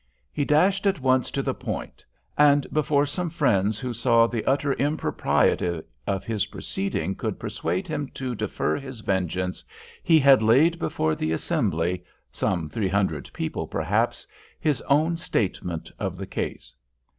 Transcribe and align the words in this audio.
He 0.33 0.45
dashed 0.45 0.87
at 0.87 0.99
once 0.99 1.29
to 1.29 1.43
the 1.43 1.53
point; 1.53 2.03
and 2.35 2.65
before 2.73 3.05
some 3.05 3.29
friends 3.29 3.77
who 3.77 3.93
saw 3.93 4.25
the 4.25 4.43
utter 4.45 4.73
impropriety 4.73 5.83
of 6.07 6.23
his 6.25 6.47
proceeding 6.47 7.13
could 7.13 7.39
persuade 7.39 7.87
him 7.87 8.07
to 8.15 8.33
defer 8.33 8.77
his 8.77 9.01
vengeance, 9.01 9.63
he 10.01 10.17
had 10.19 10.41
laid 10.41 10.79
before 10.79 11.13
the 11.13 11.31
assembly—some 11.31 12.67
three 12.67 12.89
hundred 12.89 13.29
people, 13.31 13.67
perhaps—his 13.67 14.81
own 14.87 15.17
statement 15.17 15.91
of 15.99 16.17
the 16.17 16.25
case. 16.25 16.73